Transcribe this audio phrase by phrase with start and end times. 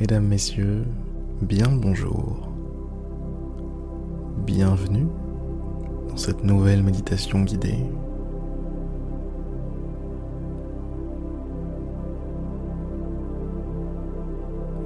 [0.00, 0.84] Mesdames, Messieurs,
[1.42, 2.52] bien bonjour.
[4.46, 5.08] Bienvenue
[6.08, 7.84] dans cette nouvelle méditation guidée.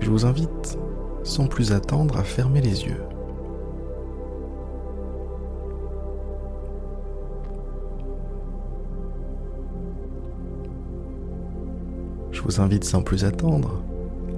[0.01, 0.79] Je vous invite
[1.25, 3.05] sans plus attendre à fermer les yeux.
[12.31, 13.83] Je vous invite sans plus attendre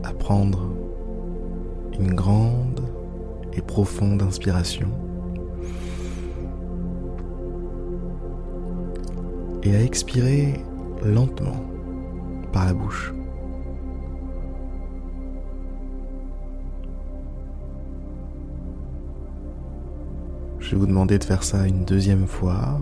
[0.04, 0.68] à prendre
[1.98, 2.80] une grande
[3.54, 4.88] et profonde inspiration
[9.62, 10.54] et à expirer
[11.02, 11.64] lentement
[12.52, 13.14] par la bouche.
[20.58, 22.80] Je vais vous demander de faire ça une deuxième fois.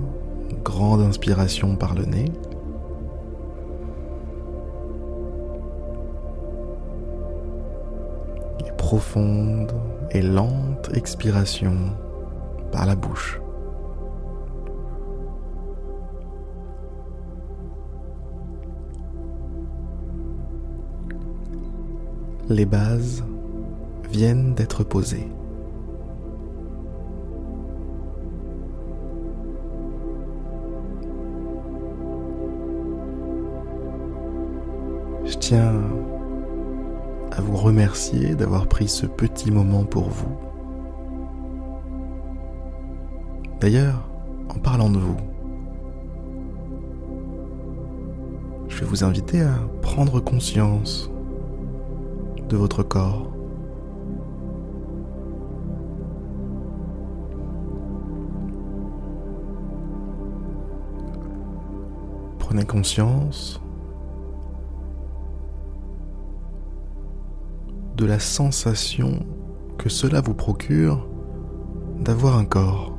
[0.65, 2.27] grande inspiration par le nez.
[8.93, 9.73] Profonde
[10.11, 11.75] et lente expiration
[12.73, 13.41] par la bouche.
[22.51, 23.25] Les bases
[24.11, 25.27] viennent d'être posées.
[35.25, 35.81] Je tiens
[37.35, 40.37] à vous remercier d'avoir pris ce petit moment pour vous.
[43.59, 44.07] D'ailleurs,
[44.55, 45.17] en parlant de vous,
[48.69, 51.11] je vais vous inviter à prendre conscience
[52.49, 53.33] de votre corps.
[62.39, 63.59] Prenez conscience
[68.03, 69.25] de la sensation
[69.79, 71.07] que cela vous procure
[72.01, 72.99] d'avoir un corps.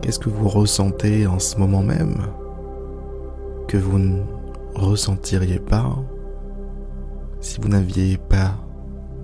[0.00, 2.18] Qu'est-ce que vous ressentez en ce moment même
[3.66, 4.22] que vous ne
[4.76, 5.96] ressentiriez pas
[7.40, 8.54] si vous n'aviez pas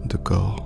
[0.06, 0.65] de corps?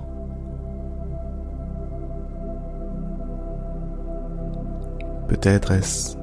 [5.31, 6.17] Peut-être est-ce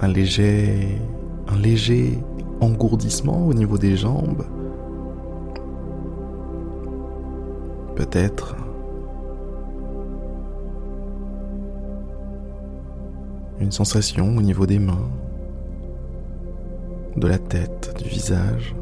[0.00, 0.98] un léger,
[1.46, 2.18] un léger
[2.60, 4.44] engourdissement au niveau des jambes?
[7.94, 8.56] Peut-être
[13.60, 15.10] une sensation au niveau des mains,
[17.16, 18.74] de la tête, du visage.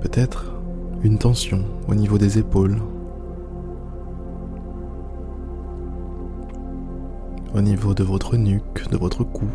[0.00, 0.49] Peut-être
[1.02, 2.76] une tension au niveau des épaules,
[7.54, 9.46] au niveau de votre nuque, de votre cou.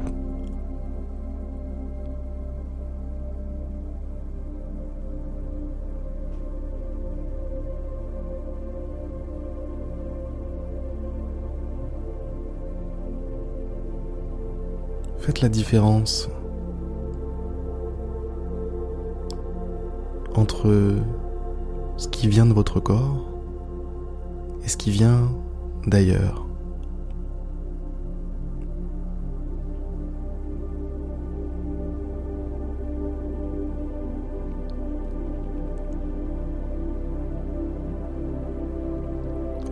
[15.19, 16.29] Faites la différence
[20.35, 21.01] entre
[21.97, 23.29] ce qui vient de votre corps
[24.63, 25.29] et ce qui vient
[25.87, 26.45] d'ailleurs.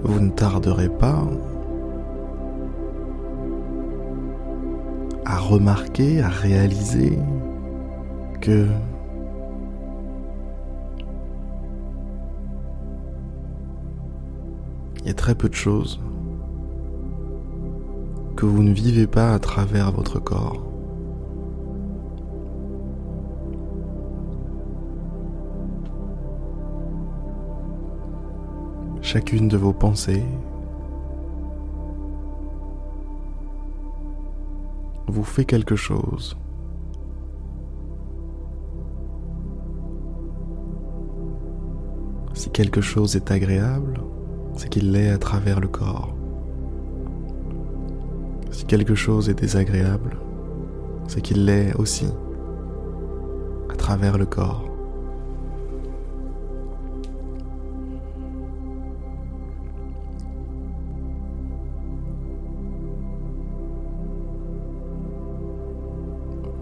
[0.03, 1.23] Vous ne tarderez pas
[5.25, 7.17] à remarquer, à réaliser
[8.41, 8.67] que
[15.03, 15.99] il y a très peu de choses
[18.37, 20.63] que vous ne vivez pas à travers votre corps.
[29.01, 30.23] Chacune de vos pensées
[35.07, 36.35] vous fait quelque chose.
[42.33, 44.01] Si quelque chose est agréable,
[44.55, 46.15] c'est qu'il l'est à travers le corps.
[48.51, 50.17] Si quelque chose est désagréable,
[51.07, 52.07] c'est qu'il l'est aussi
[53.69, 54.69] à travers le corps.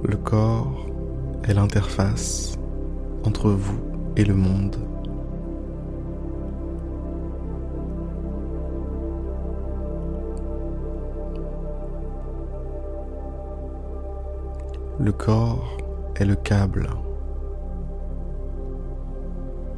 [0.03, 0.87] Le corps
[1.43, 2.57] est l'interface
[3.23, 3.79] entre vous
[4.15, 4.77] et le monde
[15.03, 15.77] Le corps
[16.15, 16.87] est le câble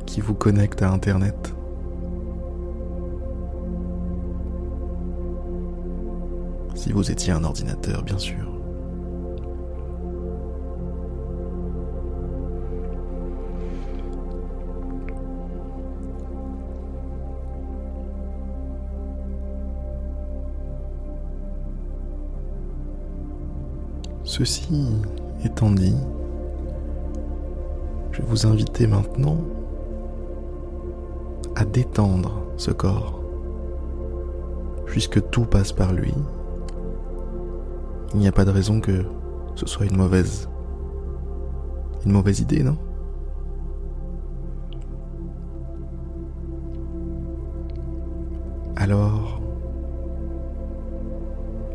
[0.05, 1.55] qui vous connecte à Internet.
[6.75, 8.52] Si vous étiez un ordinateur, bien sûr.
[24.35, 24.87] Ceci
[25.45, 25.95] étant dit,
[28.11, 29.37] je vais vous inviter maintenant
[31.55, 33.21] à détendre ce corps,
[34.87, 36.15] puisque tout passe par lui.
[38.15, 39.05] Il n'y a pas de raison que
[39.53, 40.49] ce soit une mauvaise
[42.03, 42.77] une mauvaise idée, non?
[48.77, 49.39] Alors,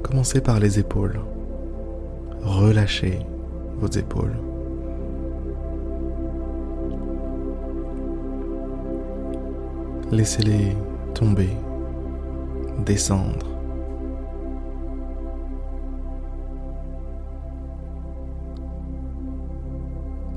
[0.03, 1.21] commencez par les épaules
[2.43, 3.21] relâchez
[3.81, 4.37] vos épaules.
[10.11, 10.75] Laissez-les
[11.15, 11.51] tomber,
[12.87, 13.47] descendre.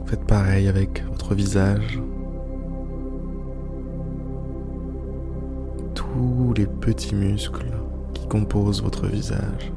[0.06, 2.02] Faites pareil avec votre visage.
[5.96, 7.72] Tous les petits muscles
[8.14, 9.72] qui composent votre visage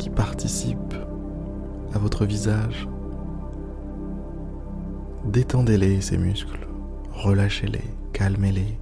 [0.00, 0.96] qui participent
[1.92, 2.88] à votre visage.
[5.26, 6.66] Détendez-les, ces muscles.
[7.12, 8.78] Relâchez-les, calmez-les.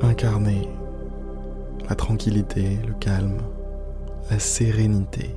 [0.00, 0.83] Incarnez
[1.88, 3.42] la tranquillité, le calme,
[4.30, 5.34] la sérénité.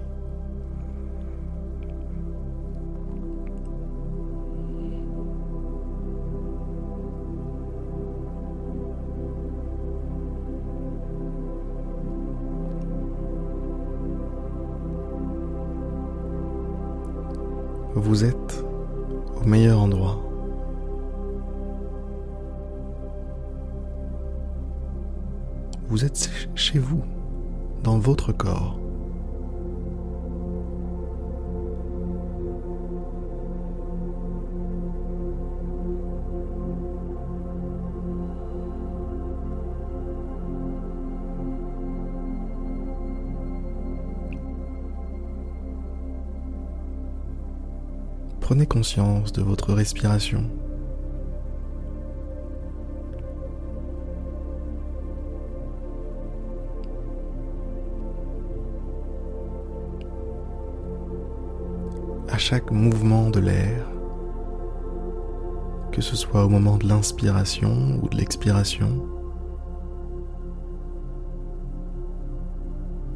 [17.95, 18.63] Vous êtes
[19.41, 20.26] au meilleur endroit.
[25.89, 27.01] Vous êtes chez vous,
[27.81, 28.77] dans votre corps.
[48.41, 50.49] Prenez conscience de votre respiration.
[62.37, 63.85] Chaque mouvement de l'air,
[65.91, 69.05] que ce soit au moment de l'inspiration ou de l'expiration.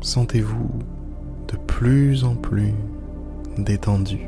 [0.01, 0.69] Sentez-vous
[1.47, 2.73] de plus en plus
[3.57, 4.27] détendu.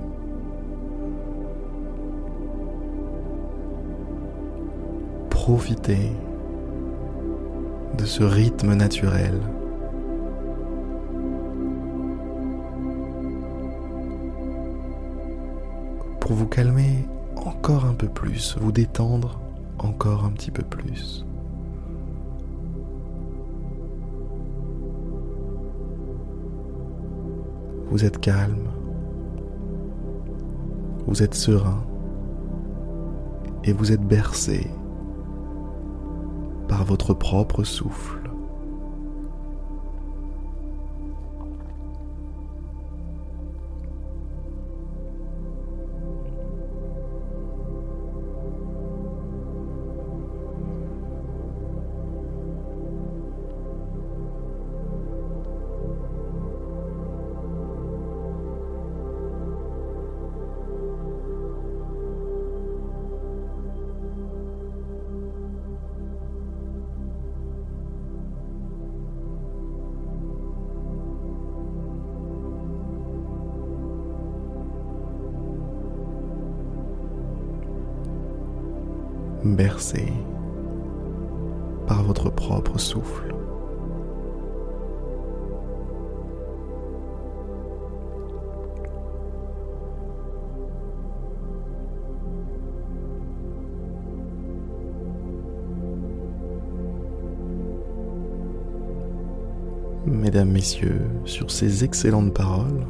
[5.29, 6.11] Profitez
[7.97, 9.39] de ce rythme naturel
[16.23, 19.41] pour vous calmer encore un peu plus, vous détendre
[19.77, 21.25] encore un petit peu plus.
[27.89, 28.69] Vous êtes calme,
[31.07, 31.83] vous êtes serein
[33.65, 34.71] et vous êtes bercé
[36.69, 38.22] par votre propre souffle.
[79.43, 80.11] Bercé
[81.87, 83.33] par votre propre souffle.
[100.05, 102.85] Mesdames, messieurs, sur ces excellentes paroles,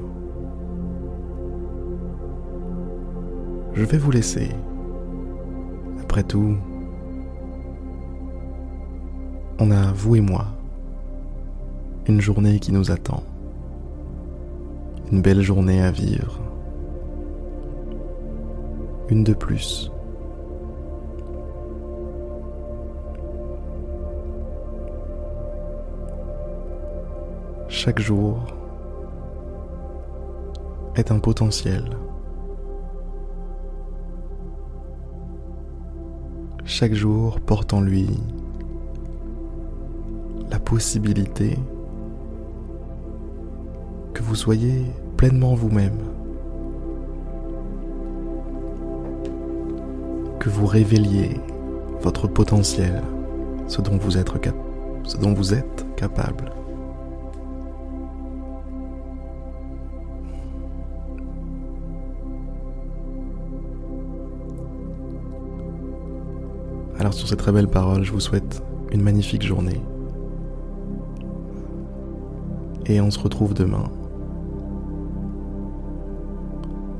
[3.73, 4.49] je vais vous laisser.
[6.13, 6.55] Après tout,
[9.57, 10.45] on a, vous et moi,
[12.05, 13.23] une journée qui nous attend.
[15.11, 16.39] Une belle journée à vivre.
[19.09, 19.91] Une de plus.
[27.69, 28.37] Chaque jour
[30.95, 31.97] est un potentiel.
[36.75, 38.09] Chaque jour porte en lui
[40.49, 41.55] la possibilité
[44.15, 44.81] que vous soyez
[45.15, 45.99] pleinement vous-même,
[50.39, 51.39] que vous révéliez
[52.01, 53.03] votre potentiel,
[53.67, 56.51] ce dont vous êtes, capable.
[67.03, 69.81] Alors sur ces très belles paroles, je vous souhaite une magnifique journée.
[72.85, 73.91] Et on se retrouve demain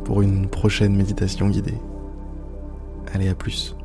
[0.04, 1.78] pour une prochaine méditation guidée.
[3.14, 3.78] Allez, à plus.